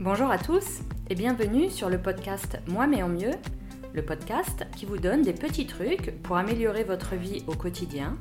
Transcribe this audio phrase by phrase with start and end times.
[0.00, 3.34] Bonjour à tous et bienvenue sur le podcast Moi mais en mieux,
[3.92, 8.16] le podcast qui vous donne des petits trucs pour améliorer votre vie au quotidien,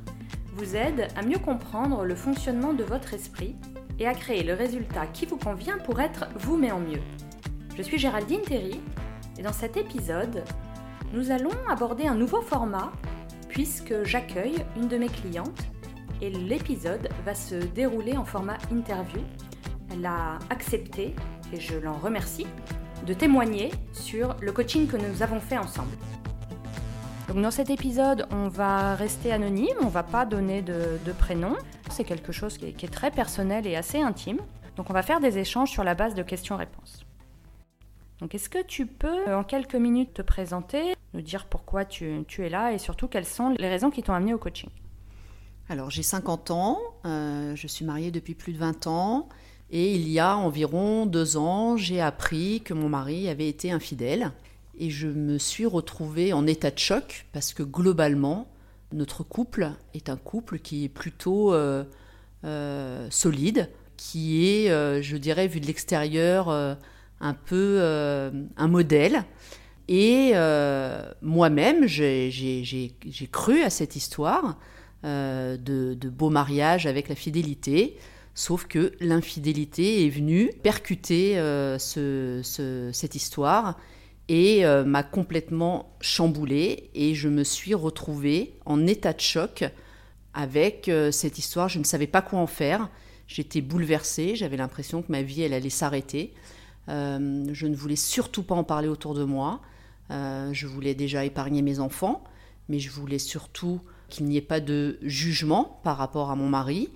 [0.56, 3.56] vous aide à mieux comprendre le fonctionnement de votre esprit
[3.98, 7.00] et à créer le résultat qui vous convient pour être vous mais en mieux.
[7.78, 8.82] Je suis Géraldine Terry
[9.38, 10.44] et dans cet épisode,
[11.14, 12.92] nous allons aborder un nouveau format
[13.48, 15.64] puisque j'accueille une de mes clientes
[16.22, 19.22] et l'épisode va se dérouler en format interview.
[19.94, 21.16] Elle a accepté
[21.54, 22.48] et je l'en remercie,
[23.06, 25.96] de témoigner sur le coaching que nous avons fait ensemble.
[27.28, 31.56] Donc dans cet épisode, on va rester anonyme, on va pas donner de, prénom.
[31.92, 34.40] C'est quelque chose qui est, très personnel et assez intime.
[34.78, 37.06] Donc on va faire des échanges sur la base de questions-réponses.
[38.20, 42.50] Donc est-ce que tu peux en quelques minutes te présenter, nous dire pourquoi tu, es
[42.50, 44.70] là et surtout quelles sont les raisons qui t'ont amené au coaching?
[45.70, 49.30] Alors j'ai 50 ans, euh, je suis mariée depuis plus de 20 ans
[49.72, 54.32] et il y a environ deux ans, j'ai appris que mon mari avait été infidèle.
[54.80, 58.48] Et je me suis retrouvée en état de choc parce que globalement,
[58.94, 61.84] notre couple est un couple qui est plutôt euh,
[62.46, 67.80] euh, solide, qui est, euh, je dirais, vu de l'extérieur, un peu
[68.58, 69.24] un modèle.
[69.88, 70.32] Et
[71.22, 74.58] moi-même, j'ai cru à cette histoire
[75.04, 75.58] de,
[75.94, 77.98] de beau mariage avec la fidélité.
[78.36, 83.78] Sauf que l'infidélité est venue percuter euh, cette histoire
[84.28, 89.66] et euh, m'a complètement chamboulée et je me suis retrouvée en état de choc
[90.34, 91.68] avec euh, cette histoire.
[91.68, 92.90] Je ne savais pas quoi en faire.
[93.28, 96.34] J'étais bouleversée, j'avais l'impression que ma vie elle allait s'arrêter.
[96.88, 99.62] je ne voulais surtout pas en parler autour de moi.
[100.10, 102.24] je voulais déjà épargner mes enfants,
[102.70, 106.90] mais je voulais surtout qu'il n'y ait pas de jugement par rapport à mon mari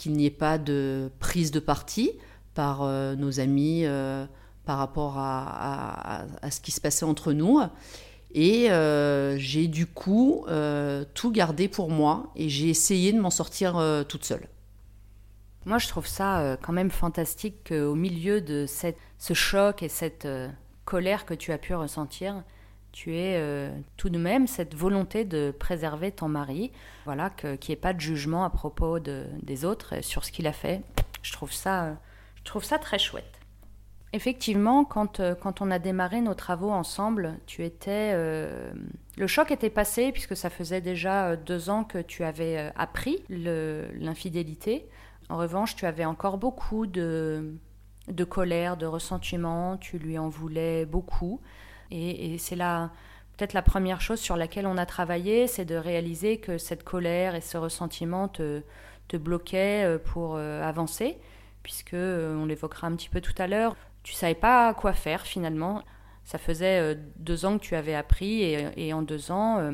[0.00, 2.12] qu'il n'y ait pas de prise de parti
[2.54, 4.24] par euh, nos amis euh,
[4.64, 7.60] par rapport à, ce qui se passait entre nous.
[8.32, 10.46] Et euh, j'ai du coup
[11.14, 14.48] tout gardé pour moi et j'ai essayé de m'en sortir toute seule.
[15.66, 20.26] Moi, je trouve ça quand même fantastique qu'au milieu de ce choc et cette
[20.84, 22.42] colère que tu as pu ressentir,
[22.92, 26.72] tu es euh, tout de même cette volonté de préserver ton mari,
[27.04, 30.46] voilà, qu'il n'y ait pas de jugement à propos de, des autres sur ce qu'il
[30.46, 30.82] a fait.
[31.22, 31.96] Je trouve ça,
[32.36, 33.40] je trouve ça très chouette.
[34.12, 38.72] Effectivement, quand, euh, quand on a démarré nos travaux ensemble, tu étais, euh,
[39.16, 44.88] le choc était passé puisque ça faisait déjà deux ans que tu avais appris l'infidélité.
[45.28, 47.54] En revanche, tu avais encore beaucoup de,
[48.08, 51.40] de colère, de ressentiment, tu lui en voulais beaucoup.
[51.90, 52.90] Et, c'est là
[53.36, 57.34] peut-être la première chose sur laquelle on a travaillé, c'est de réaliser que cette colère
[57.34, 58.62] et ce ressentiment te,
[59.14, 61.18] bloquaient euh, pour euh, avancer,
[61.62, 63.76] puisque euh, on l'évoquera un petit peu tout à l'heure.
[64.02, 65.82] Tu savais pas quoi faire finalement.
[66.24, 69.72] Ça faisait deux ans que tu avais appris et, en deux ans,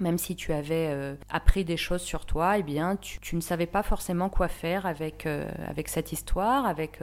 [0.00, 3.82] même si tu avais appris des choses sur toi, eh bien, tu, ne savais pas
[3.84, 7.00] forcément quoi faire avec, avec cette histoire, avec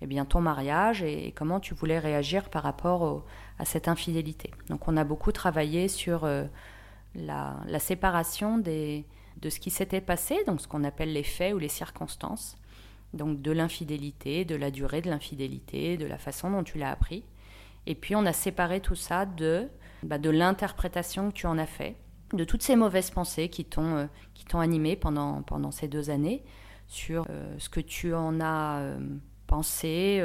[0.00, 3.22] eh bien, ton mariage et, comment tu voulais réagir par rapport
[3.62, 4.50] à cette infidélité.
[4.68, 6.44] Donc on a beaucoup travaillé sur euh,
[7.14, 9.04] la, séparation des,
[9.40, 12.56] de ce qui s'était passé, donc ce qu'on appelle les faits ou les circonstances,
[13.14, 17.22] donc de l'infidélité, de la durée de l'infidélité, de la façon dont tu l'as appris.
[17.86, 19.68] Et puis on a séparé tout ça de,
[20.02, 21.94] bah, de l'interprétation que tu en as fait,
[22.32, 26.10] de toutes ces mauvaises pensées qui t'ont euh, qui t'ont animé pendant, pendant ces deux
[26.10, 26.44] années,
[26.88, 28.82] sur euh, ce que tu en as
[29.46, 30.20] pensé,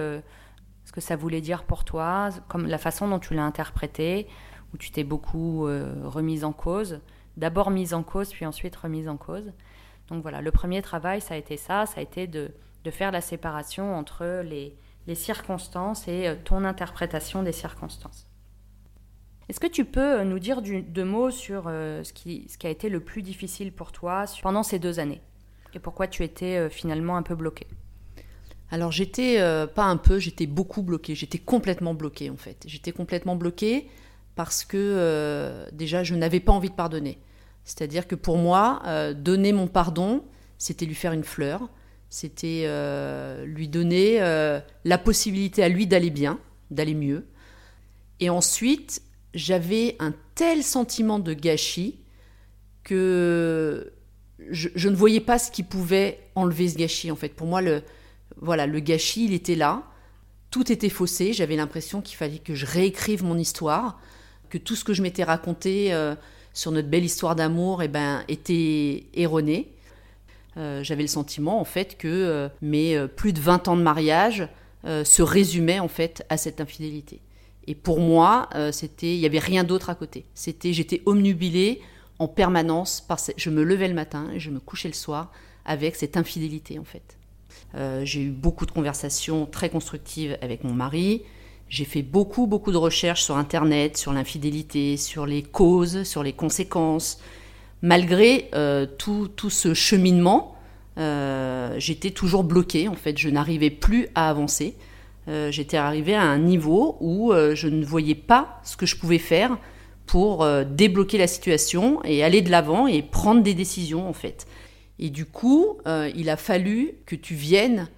[0.88, 4.28] ce que ça voulait dire pour toi, comme la façon dont tu l'as interprété,
[4.74, 7.02] où tu t'es beaucoup euh, remise en cause,
[7.36, 9.52] d'abord mise en cause, puis ensuite remise en cause.
[10.08, 12.52] Donc voilà, le premier travail, ça a été ça, ça a été de,
[12.86, 18.27] de faire la séparation entre les, les circonstances et euh, ton interprétation des circonstances.
[19.50, 22.70] Est-ce que tu peux euh, nous dire deux mots sur ce, qui, ce qui a
[22.70, 25.22] été le plus difficile pour toi pendant ces deux années
[25.74, 27.68] et pourquoi tu étais finalement un peu bloqué?
[28.70, 32.64] Alors j'étais euh, pas un peu, j'étais beaucoup bloquée, j'étais complètement bloquée en fait.
[32.68, 33.88] J'étais complètement bloquée
[34.36, 37.18] parce que euh, déjà je n'avais pas envie de pardonner.
[37.64, 40.24] C'est-à-dire que pour moi, euh, donner mon pardon,
[40.58, 41.70] c'était lui faire une fleur,
[42.10, 42.66] c'était
[43.46, 44.20] lui donner
[44.86, 46.40] la possibilité à lui d'aller bien,
[46.72, 47.28] d'aller mieux.
[48.22, 49.02] Et ensuite,
[49.38, 52.00] j'avais un tel sentiment de gâchis
[52.84, 53.94] que
[54.50, 57.30] je, ne voyais pas ce qui pouvait enlever ce gâchis en fait.
[57.30, 57.84] Pour moi, le,
[58.42, 59.84] voilà, le gâchis, il était là.
[60.50, 61.34] Tout était faussé.
[61.34, 64.00] J'avais l'impression qu'il fallait que je réécrive mon histoire,
[64.50, 66.16] que tout ce que je m'étais raconté euh,
[66.54, 69.72] sur notre belle histoire d'amour eh ben, était erroné.
[70.56, 74.48] Euh, j'avais le sentiment, en fait, que euh, mes plus de 20 ans de mariage
[74.86, 77.20] se résumait en fait à cette infidélité.
[77.68, 80.26] Et pour moi, c'était, il n'y avait rien d'autre à côté.
[80.34, 81.82] C'était, j'étais omnubilée
[82.20, 83.06] en permanence
[83.36, 85.32] je me levais le matin et je me couchais le soir
[85.66, 87.18] avec cette infidélité en fait.
[88.06, 91.24] j'ai eu beaucoup de conversations très constructives avec mon mari.
[91.70, 96.32] J'ai fait beaucoup, beaucoup de recherches sur Internet, sur l'infidélité, sur les causes, sur les
[96.32, 97.20] conséquences.
[97.82, 100.56] Malgré euh, tout, tout, ce cheminement,
[100.98, 104.76] euh, j'étais toujours bloquée, en fait, je n'arrivais plus à avancer.
[105.28, 109.20] Euh, j'étais arrivée à un niveau où je ne voyais pas ce que je pouvais
[109.20, 109.58] faire
[110.06, 114.48] pour débloquer la situation et aller de l'avant et prendre des décisions, en fait.
[115.00, 115.80] Et du coup,
[116.16, 117.90] il a fallu que tu viennes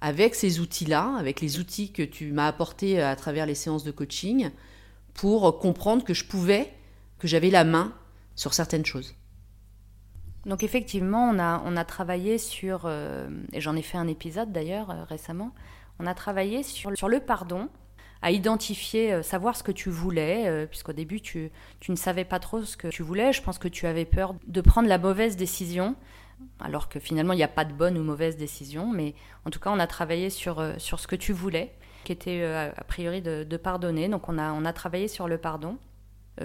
[0.00, 3.90] avec ces outils-là, avec les outils que tu m'as apportés à travers les séances de
[3.90, 4.50] coaching,
[5.12, 6.72] pour comprendre que je pouvais,
[7.18, 7.92] que j'avais la main
[8.36, 9.14] sur certaines choses.
[10.46, 14.52] Donc effectivement, on a, on a travaillé sur, euh, et j'en ai fait un épisode
[14.52, 15.50] d'ailleurs euh, récemment,
[15.98, 17.68] on a travaillé sur, le pardon,
[18.22, 21.50] à identifier, euh, savoir ce que tu voulais, puisqu'au début tu,
[21.88, 24.60] ne savais pas trop ce que tu voulais, je pense que tu avais peur de
[24.60, 25.96] prendre la mauvaise décision,
[26.60, 29.14] alors que finalement il n'y a pas de bonne ou mauvaise décision, mais
[29.44, 31.72] en tout cas on a travaillé sur, euh, ce que tu voulais,
[32.04, 35.76] qui était euh, a priori de, pardonner, donc on a, travaillé sur le pardon, euh,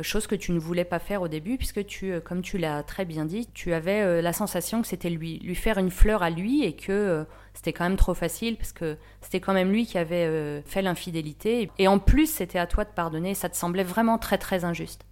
[0.01, 3.05] chose que tu ne voulais pas faire au début, puisque tu, comme tu l'as très
[3.05, 6.63] bien dit, tu avais la sensation que c'était lui, lui faire une fleur à lui
[6.63, 10.61] et que c'était quand même trop facile, parce que c'était quand même lui qui avait
[10.65, 14.38] fait l'infidélité, et en plus c'était à toi de pardonner, ça te semblait vraiment très
[14.38, 15.05] très injuste.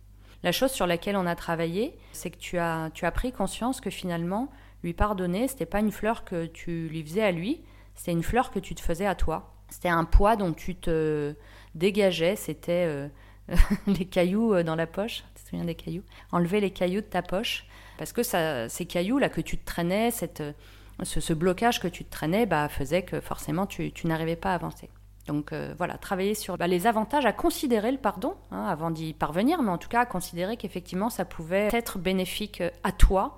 [0.44, 3.82] La chose sur laquelle on a travaillé, c'est que tu as, tu as pris conscience
[3.82, 4.50] que finalement,
[4.84, 7.62] lui pardonner, c'était pas une fleur que tu lui faisais à lui,
[7.96, 9.54] c'était une fleur que tu te faisais à toi.
[9.70, 11.36] C'était un poids dont tu te
[11.76, 13.10] dégageais, c'était euh,
[13.88, 15.24] les cailloux euh, dans la poche.
[15.36, 16.04] Tu te souviens des cailloux?
[16.32, 17.66] Enlever les cailloux de ta poche.
[17.98, 20.42] Parce que ça, ces cailloux-là que tu te traînais, cette,
[21.04, 24.90] ce, blocage que tu te traînais, bah, faisait que forcément tu, n'arrivais pas à avancer.
[25.28, 29.14] Donc euh, voilà, travailler sur bah, les avantages, à considérer le pardon hein, avant d'y
[29.14, 33.38] parvenir, mais en tout cas à considérer qu'effectivement ça pouvait être bénéfique à toi,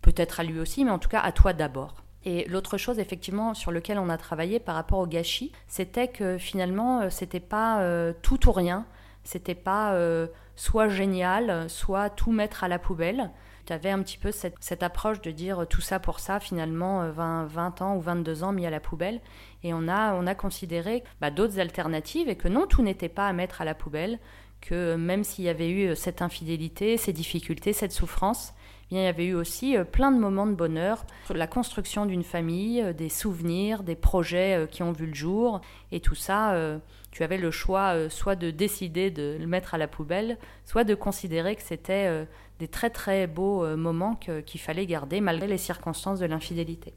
[0.00, 1.96] peut-être à lui aussi, mais en tout cas à toi d'abord.
[2.24, 6.36] Et l'autre chose, effectivement, sur lequel on a travaillé par rapport au gâchis, c'était que
[6.36, 8.84] finalement, euh, c'était pas euh, tout ou rien.
[9.28, 10.26] C'était pas euh,
[10.56, 13.30] soit génial, soit tout mettre à la poubelle.
[13.66, 17.44] Tu avais un petit peu cette, approche de dire tout ça pour ça, finalement, 20,
[17.44, 19.20] 20, ans ou 22 ans mis à la poubelle.
[19.64, 23.28] Et on a, on a considéré bah, d'autres alternatives et que non, tout n'était pas
[23.28, 24.18] à mettre à la poubelle,
[24.62, 28.54] que même s'il y avait eu cette infidélité, ces difficultés, cette souffrance,
[28.90, 32.82] il y avait eu aussi euh, plein de moments de bonheur, la construction d'une famille,
[32.82, 35.60] euh, des souvenirs, des projets euh, qui ont vu le jour,
[35.92, 36.54] et tout ça,
[37.10, 40.94] tu avais le choix soit de décider de le mettre à la poubelle, soit de
[40.94, 42.26] considérer que c'était
[42.58, 46.94] des très très beaux moments qu'il fallait garder malgré les circonstances de l'infidélité.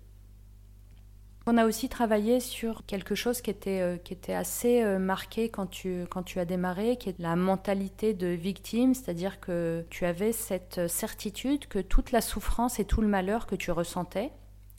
[1.54, 5.50] On a aussi travaillé sur quelque chose qui était, euh, qui était assez euh, marqué
[5.50, 10.06] quand tu, quand tu as démarré, qui est la mentalité de victime, c'est-à-dire que tu
[10.06, 14.32] avais cette certitude que toute la souffrance et tout le malheur que tu ressentais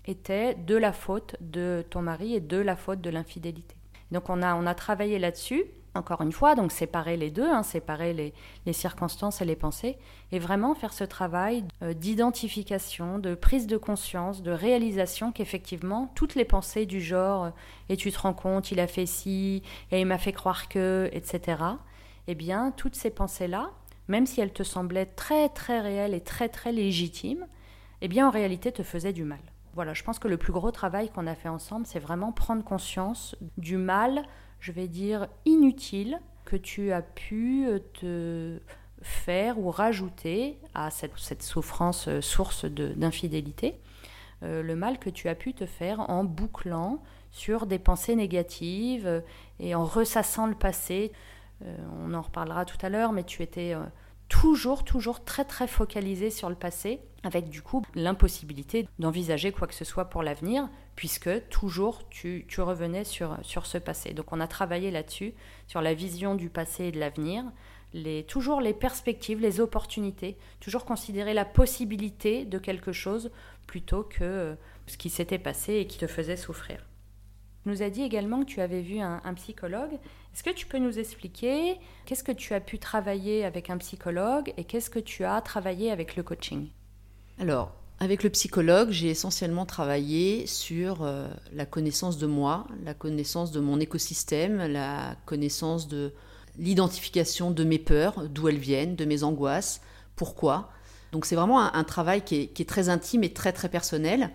[0.07, 3.77] était de la faute de ton mari et de la faute de l'infidélité.
[4.11, 5.65] Donc on a, on a travaillé là-dessus
[5.95, 9.99] encore une fois, donc séparer les deux, hein, séparer les, circonstances et les pensées,
[10.31, 16.35] et vraiment faire ce travail euh, d'identification, de prise de conscience, de réalisation qu'effectivement, toutes
[16.35, 17.51] les pensées du genre, euh,
[17.89, 21.11] et tu te rends compte, il a fait ci, et il m'a fait croire que,
[21.13, 21.63] etc.,
[22.29, 23.71] eh bien, toutes ces pensées-là,
[24.09, 27.47] même si elles te semblaient très très réelles et très très légitimes,
[28.01, 29.41] eh bien, en réalité, te faisaient du mal.
[29.75, 32.63] Voilà, je pense que le plus gros travail qu'on a fait ensemble, c'est vraiment prendre
[32.63, 34.23] conscience du mal
[34.63, 38.61] je vais dire, inutile que tu as pu euh, te
[39.03, 43.81] faire ou rajouter à cette, souffrance euh, source d'infidélité,
[44.45, 47.03] euh, le mal que tu as pu te faire en bouclant
[47.33, 49.23] sur des pensées négatives
[49.59, 51.13] et en ressassant le passé.
[52.05, 53.75] on en reparlera tout à l'heure, mais tu étais
[54.29, 59.75] toujours, toujours très, très focalisé sur le passé, avec du coup l'impossibilité d'envisager quoi que
[59.75, 64.13] ce soit pour l'avenir, puisque toujours tu, revenais sur, sur ce passé.
[64.13, 65.35] Donc on a travaillé là-dessus,
[65.67, 67.45] sur la vision du passé et de l'avenir,
[67.95, 73.31] les, toujours les perspectives, les opportunités, toujours considérer la possibilité de quelque chose
[73.67, 74.55] plutôt que euh,
[74.87, 76.85] ce qui s'était passé et qui te faisait souffrir.
[77.63, 79.93] Tu nous as dit également que tu avais vu un, un psychologue.
[80.35, 84.53] Est-ce que tu peux nous expliquer qu'est-ce que tu as pu travailler avec un psychologue
[84.57, 86.71] et qu'est-ce que tu as travaillé avec le coaching?
[87.39, 87.73] Alors,
[88.03, 93.61] avec le psychologue, j'ai essentiellement travaillé sur euh, la connaissance de moi, la connaissance de
[93.61, 96.13] mon écosystème, la connaissance de
[96.59, 99.83] l'identification de mes peurs, d'où elles viennent, de mes angoisses,
[100.17, 100.73] pourquoi.
[101.13, 104.31] Donc c'est vraiment un, travail qui est, très intime et très très personnel.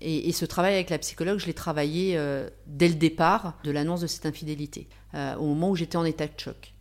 [0.00, 4.00] Et, ce travail avec la psychologue, je l'ai travaillé euh, dès le départ de l'annonce
[4.00, 6.72] de cette infidélité, euh, au moment où j'étais en état de choc.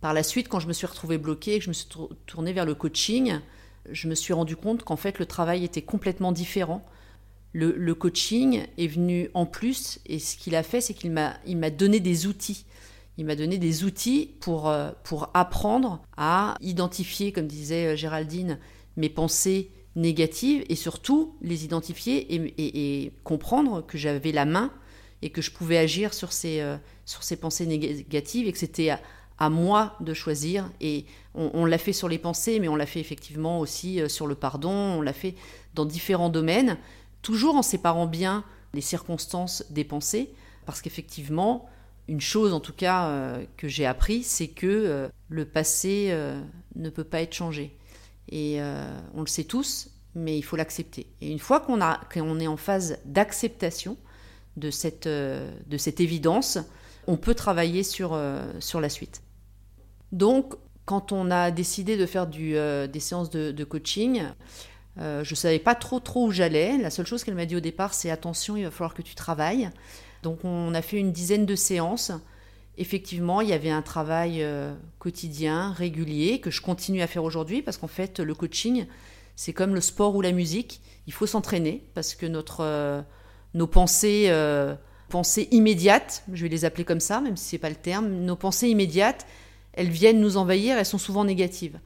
[0.00, 1.88] Par la suite, quand je me suis retrouvée bloquée et que je me suis
[2.26, 3.40] tournée vers le coaching,
[3.90, 6.84] je me suis rendu compte qu'en fait le travail était complètement différent.
[7.54, 11.58] Le, coaching est venu en plus et ce qu'il a fait, c'est qu'il m'a, il
[11.58, 12.64] m'a donné des outils.
[13.18, 18.58] Il m'a donné des outils pour, euh, pour apprendre à identifier, comme disait Géraldine,
[18.96, 24.72] mes pensées négatives et surtout les identifier et, comprendre que j'avais la main
[25.20, 28.90] et que je pouvais agir sur ces, euh, sur ces pensées négatives et que c'était
[29.50, 30.70] moi de choisir.
[30.80, 34.26] Et on, l'a fait sur les pensées, mais on l'a fait effectivement aussi euh, sur
[34.26, 35.34] le pardon, on l'a fait
[35.74, 36.78] dans différents domaines,
[37.22, 40.30] toujours en séparant bien les circonstances des pensées,
[40.66, 41.68] parce qu'effectivement,
[42.08, 46.14] une chose en tout cas euh, que j'ai appris, c'est que le passé
[46.76, 47.76] ne peut pas être changé.
[48.32, 51.06] Et euh, on le sait tous, mais il faut l'accepter.
[51.20, 53.96] Et une fois qu'on est en phase d'acceptation
[54.62, 56.58] euh, de cette évidence,
[57.06, 59.22] on peut travailler sur, euh, sur la suite.
[60.12, 60.54] Donc,
[60.84, 64.22] quand on a décidé de faire du, des séances de, coaching,
[64.98, 66.76] je ne savais pas trop trop où j'allais.
[66.76, 69.14] La seule chose qu'elle m'a dit au départ, c'est attention, il va falloir que tu
[69.14, 69.70] travailles.
[70.22, 72.12] Donc on a fait une dizaine de séances
[72.78, 77.62] effectivement, il y avait un travail euh, quotidien, régulier, que je continue à faire aujourd'hui,
[77.62, 78.86] parce qu'en fait, le coaching,
[79.36, 80.80] c'est comme le sport ou la musique.
[81.06, 83.02] Il faut s'entraîner, parce que notre, euh,
[83.54, 84.74] nos pensées, euh,
[85.12, 88.08] pensées immédiates, je vais les appeler comme ça, même si ce n'est pas le terme,
[88.08, 89.26] nos pensées immédiates,
[89.74, 91.78] elles viennent nous envahir, elles sont souvent négatives.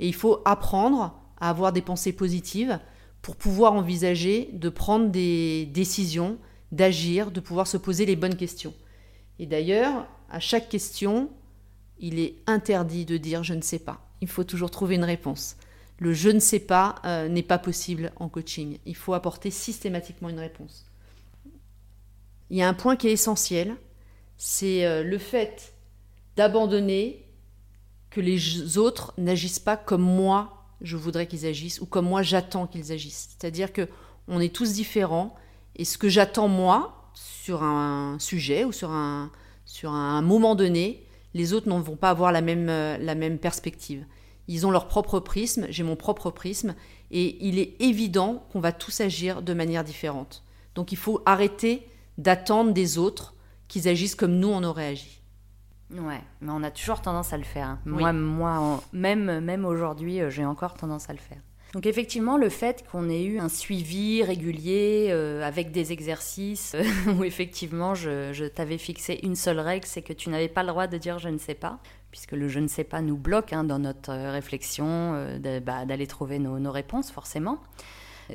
[0.00, 2.80] Et il faut apprendre à avoir des pensées positives
[3.22, 6.38] pour pouvoir envisager de prendre des décisions,
[6.72, 8.74] d'agir, de pouvoir se poser les bonnes questions.
[9.38, 11.30] Et d'ailleurs, à chaque question,
[12.00, 14.04] il est interdit de dire je ne sais pas.
[14.20, 15.56] Il faut toujours trouver une réponse.
[16.00, 18.78] Le je ne sais pas euh, n'est pas possible en coaching.
[18.86, 20.91] Il faut apporter systématiquement une réponse.
[22.52, 23.76] Il y a un point qui est essentiel,
[24.36, 25.72] c'est euh, le fait
[26.36, 27.24] d'abandonner
[28.10, 32.66] que les autres n'agissent pas comme moi je voudrais qu'ils agissent ou comme moi j'attends
[32.66, 33.30] qu'ils agissent.
[33.30, 33.88] C'est-à-dire que
[34.28, 35.34] on est tous différents
[35.76, 39.30] et ce que j'attends moi sur un sujet ou sur un,
[39.64, 43.38] sur un moment donné, les autres ne vont pas avoir la même, euh, la même
[43.38, 44.04] perspective.
[44.46, 46.74] Ils ont leur propre prisme, j'ai mon propre prisme,
[47.10, 50.42] et il est évident qu'on va tous agir de manière différente.
[50.74, 53.34] Donc il faut arrêter d'attendre des autres
[53.68, 55.22] qu'ils agissent comme nous on aurait agi.
[55.90, 57.68] Ouais, mais on a toujours tendance à le faire.
[57.68, 57.78] Hein.
[57.84, 61.38] Moi, moi même, même aujourd'hui, euh, j'ai encore tendance à le faire.
[61.72, 67.12] Donc effectivement, le fait qu'on ait eu un suivi régulier euh, avec des exercices euh,
[67.14, 70.86] où effectivement je, t'avais fixé une seule règle, c'est que tu n'avais pas le droit
[70.86, 71.78] de dire je ne sais pas,
[72.10, 76.06] puisque le je ne sais pas nous bloque hein, dans notre euh, réflexion bah, d'aller
[76.06, 77.58] trouver nos, réponses forcément.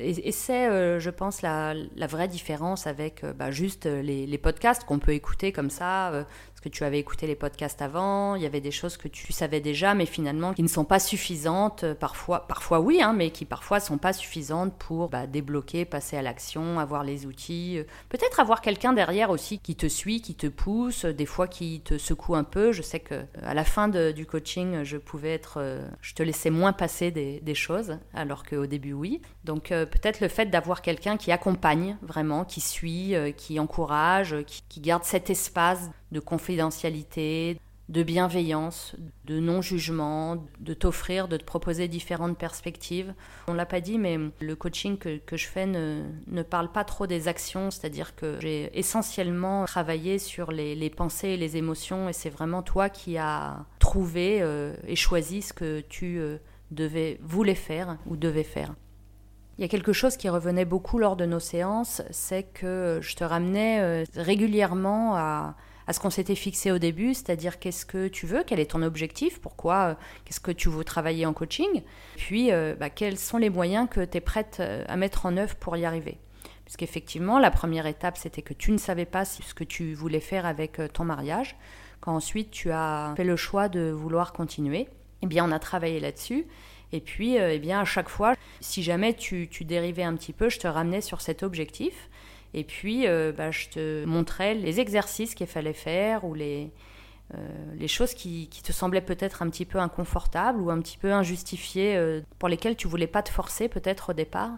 [0.00, 1.74] Et, c'est, je pense, la,
[2.08, 6.26] vraie différence avec bah, juste les, les podcasts qu'on peut écouter comme ça
[6.58, 9.32] parce que tu avais écouté les podcasts avant, il y avait des choses que tu
[9.32, 13.30] savais déjà, mais finalement qui ne sont pas suffisantes, euh, parfois, parfois oui, hein, mais
[13.30, 17.84] qui parfois sont pas suffisantes pour bah, débloquer, passer à l'action, avoir les outils, euh,
[18.08, 21.96] peut-être avoir quelqu'un derrière aussi qui te suit, qui te pousse, des fois qui te
[21.96, 22.72] secoue un peu.
[22.72, 26.50] Je sais que à la fin du coaching, je pouvais être, euh, je te laissais
[26.50, 29.22] moins passer des, choses, alors qu'au début oui.
[29.44, 34.36] Donc peut-être le fait d'avoir quelqu'un qui accompagne vraiment, qui suit, qui encourage,
[34.68, 41.88] qui garde cet espace de confidentialité, de bienveillance, de non-jugement, de t'offrir, de te proposer
[41.88, 43.14] différentes perspectives.
[43.46, 47.06] On ne l'a pas dit, mais le coaching que, je fais ne, parle pas trop
[47.06, 52.30] des actions, c'est-à-dire que j'ai essentiellement travaillé sur les, pensées et les émotions, et c'est
[52.30, 56.36] vraiment toi qui as trouvé euh, et choisi ce que tu euh,
[56.70, 58.74] devais, voulais faire ou devais faire.
[59.56, 63.16] Il y a quelque chose qui revenait beaucoup lors de nos séances, c'est que je
[63.16, 65.56] te ramenais euh, régulièrement à
[65.88, 68.82] à ce qu'on s'était fixé au début, c'est-à-dire qu'est-ce que tu veux, quel est ton
[68.82, 69.94] objectif, pourquoi, euh,
[70.26, 71.82] qu'est-ce que tu veux travailler en coaching,
[72.18, 75.38] puis euh, bah, quels sont les moyens que tu es prête euh, à mettre en
[75.38, 76.18] œuvre pour y arriver.
[76.66, 80.44] Puisqu'effectivement, la première étape, c'était que tu ne savais pas ce que tu voulais faire
[80.44, 81.56] avec ton mariage.
[82.00, 84.90] Quand ensuite tu as fait le choix de vouloir continuer,
[85.22, 86.46] eh bien, on a travaillé là-dessus.
[86.92, 90.50] Et puis, eh bien, à chaque fois, si jamais tu, tu dérivais un petit peu,
[90.50, 92.10] je te ramenais sur cet objectif.
[92.54, 96.72] Et puis, euh, bah, je te montrais les exercices qu'il fallait faire ou les,
[97.34, 101.12] euh, les choses qui, te semblaient peut-être un petit peu inconfortables ou un petit peu
[101.12, 104.52] injustifiées, euh, pour lesquelles tu voulais pas te forcer peut-être au départ,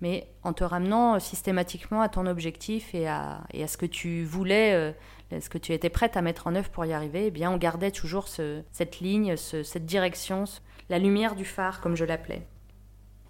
[0.00, 4.24] mais en te ramenant systématiquement à ton objectif et à, et à ce que tu
[4.24, 4.94] voulais,
[5.30, 7.56] ce que tu étais prête à mettre en œuvre pour y arriver, eh bien on
[7.56, 10.44] gardait toujours ce, cette ligne, ce, cette direction,
[10.90, 12.46] la lumière du phare, comme je l'appelais.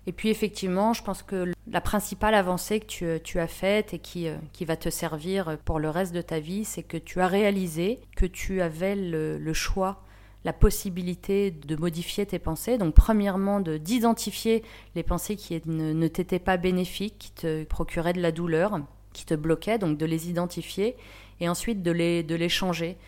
[0.06, 4.28] Et puis effectivement, je pense que la principale avancée que tu, as faite et qui,
[4.28, 8.00] euh, va te servir pour le reste de ta vie, c'est que tu as réalisé
[8.16, 10.02] que tu avais le, choix,
[10.44, 12.76] la possibilité de modifier tes pensées.
[12.76, 14.62] Donc premièrement, d'identifier
[14.94, 18.80] les pensées qui ne, t'étaient pas bénéfiques, qui te procuraient de la douleur,
[19.14, 20.96] qui te bloquaient, donc de les identifier
[21.40, 22.98] et ensuite de les, de les changer.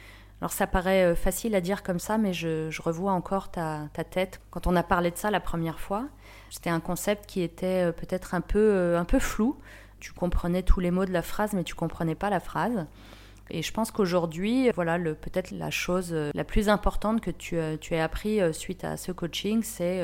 [0.40, 4.40] Alors ça paraît euh, facile à dire comme ça, mais je, revois encore ta, tête
[4.50, 6.06] quand on a parlé de ça la première fois.
[6.56, 9.58] C'était un concept qui était euh, peut-être un peu, euh, un peu flou.
[10.00, 12.86] Tu comprenais tous les mots de la phrase, mais tu comprenais pas la phrase.
[13.50, 18.02] Et je pense qu'aujourd'hui, voilà, peut-être la chose la plus importante que tu, tu as
[18.02, 20.02] appris suite à ce coaching, c'est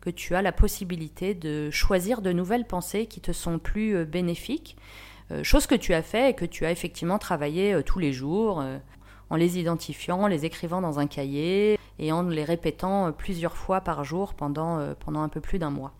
[0.00, 4.76] que tu as la possibilité de choisir de nouvelles pensées qui te sont plus bénéfiques.
[5.44, 8.64] Chose que tu as fait et que tu as effectivement travaillé tous les jours
[9.32, 13.56] en les identifiant, en les écrivant dans un cahier et en les répétant euh, plusieurs
[13.56, 15.94] fois par jour pendant, euh, pendant un peu plus d'un mois.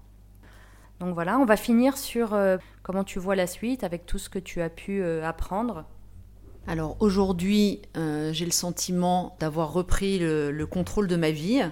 [1.01, 4.29] Donc voilà, on va finir sur euh, comment tu vois la suite avec tout ce
[4.29, 5.87] que tu as pu apprendre.
[6.67, 11.63] Alors aujourd'hui, j'ai le sentiment d'avoir repris le, contrôle de ma vie.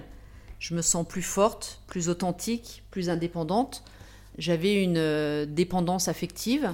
[0.59, 3.85] Je me sens plus forte, plus authentique, plus indépendante.
[4.37, 6.73] J'avais une dépendance affective.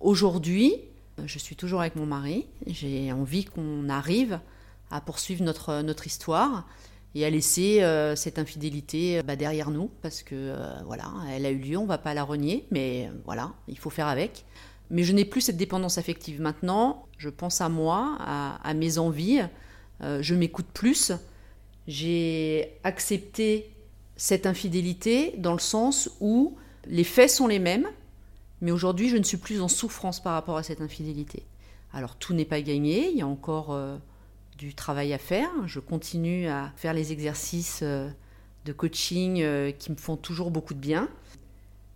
[0.00, 0.80] Aujourd'hui,
[1.24, 2.46] je suis toujours avec mon mari.
[2.66, 4.40] J'ai envie qu'on arrive
[4.90, 6.66] à poursuivre notre, notre histoire
[7.14, 11.46] et à laisser euh, cette infidélité euh, bah, derrière nous parce que euh, voilà, elle
[11.46, 14.44] a eu lieu, on va pas la renier, mais voilà, il faut faire avec.
[14.90, 17.06] Mais je n'ai plus cette dépendance affective maintenant.
[17.16, 19.40] Je pense à moi, à, mes envies.
[20.00, 21.10] je m'écoute plus.
[21.88, 23.70] J'ai accepté
[24.16, 26.56] cette infidélité dans le sens où
[26.86, 27.88] les faits sont les mêmes,
[28.60, 31.44] mais aujourd'hui, je ne suis plus en souffrance par rapport à cette infidélité.
[31.94, 33.96] Alors tout n'est pas gagné, il y a encore euh,
[34.58, 35.48] du travail à faire.
[35.66, 38.10] Je continue à faire les exercices euh,
[38.64, 41.08] de coaching euh, qui me font toujours beaucoup de bien.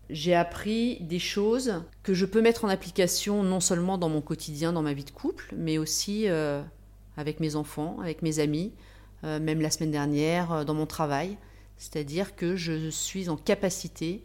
[0.08, 4.72] J'ai appris des choses que je peux mettre en application non seulement dans mon quotidien,
[4.72, 6.26] dans ma vie de couple, mais aussi
[7.18, 8.72] avec mes enfants, avec mes amis,
[9.22, 11.36] même la semaine dernière, dans mon travail.
[11.76, 14.24] C'est-à-dire que je suis en capacité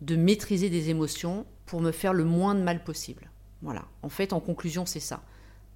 [0.00, 3.30] de maîtriser des émotions pour me faire le moins de mal possible.
[3.62, 3.84] Voilà.
[4.02, 5.22] En fait, en conclusion, c'est ça.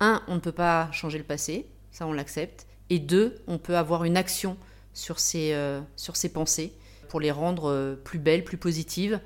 [0.00, 2.66] Un, on ne peut pas changer le passé, ça on l'accepte.
[2.90, 4.56] Et deux, on peut avoir une action
[4.92, 6.72] sur ces, euh, sur pensées
[7.08, 9.20] pour les rendre euh, plus belles, plus positives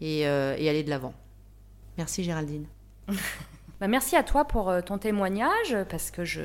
[0.00, 1.12] et, euh, et aller de l'avant.
[1.98, 2.66] Merci Géraldine.
[3.80, 6.42] Bah, merci à toi pour ton témoignage, parce que je,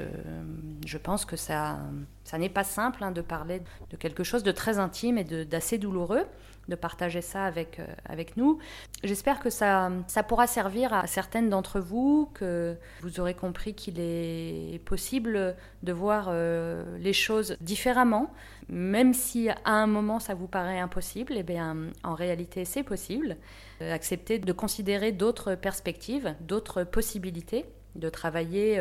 [0.84, 1.80] je pense que ça,
[2.24, 3.62] ça n'est pas simple hein, de parler
[3.92, 6.26] de quelque chose de très intime et d'assez douloureux
[6.70, 8.60] de partager ça avec, euh, avec nous.
[9.04, 14.00] J'espère que ça, ça pourra servir à certaines d'entre vous, que vous aurez compris qu'il
[14.00, 18.32] est possible de voir euh, les choses différemment,
[18.70, 22.84] même si à un moment ça vous paraît impossible, et eh bien en réalité c'est
[22.84, 23.36] possible.
[23.82, 28.80] Euh, accepter de considérer d'autres perspectives, d'autres possibilités, de travailler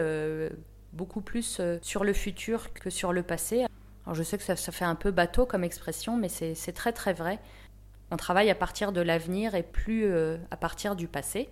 [0.92, 3.64] beaucoup plus sur le futur que sur le passé.
[4.08, 6.92] Alors je sais que ça, ça fait un peu bateau comme expression, mais c'est très
[6.92, 7.38] très vrai
[8.10, 11.48] on travaille à partir de l'avenir et plus euh, à partir du passé.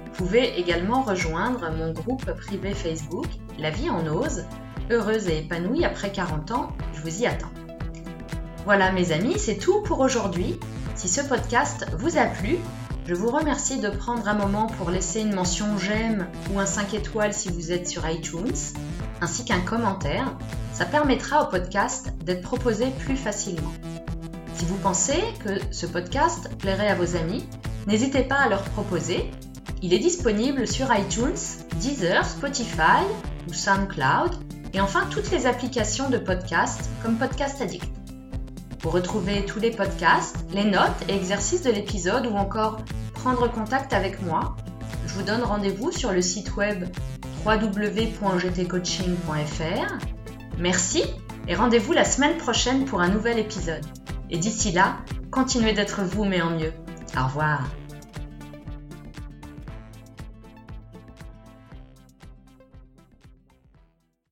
[0.06, 4.43] Vous pouvez également rejoindre mon groupe privé Facebook La vie en ose,
[4.91, 7.54] heureuse et épanouie après 40 ans, je vous y attends.
[8.65, 10.60] Voilà mes amis, c'est tout pour aujourd'hui.
[10.95, 12.58] Si ce podcast vous a plu,
[13.08, 16.95] je vous remercie de prendre un moment pour laisser une mention j'aime ou un 5
[16.95, 18.52] étoiles si vous êtes sur iTunes
[19.23, 20.36] ainsi qu'un commentaire.
[20.73, 23.71] Ça permettra au podcast d'être proposé plus facilement.
[24.53, 27.47] Si vous pensez que ce podcast plairait à vos amis,
[27.88, 29.31] n'hésitez pas à leur proposer.
[29.81, 31.39] Il est disponible sur iTunes,
[31.79, 33.03] Deezer, Spotify
[33.47, 34.31] ou SoundCloud
[34.73, 37.89] et enfin toutes les applications de podcast comme Podcast Addict.
[38.79, 42.81] Pour retrouver tous les podcasts, les notes et exercices de l'épisode ou encore
[43.13, 44.57] prendre contact avec moi,
[45.07, 46.86] je vous donne rendez-vous sur le site web
[47.45, 49.97] www.gtcoaching.fr.
[50.60, 51.03] Merci
[51.47, 53.84] et rendez-vous la semaine prochaine pour un nouvel épisode.
[54.29, 54.97] Et d'ici là,
[55.32, 56.73] continuez d'être vous mais en mieux.
[57.17, 57.67] Au revoir.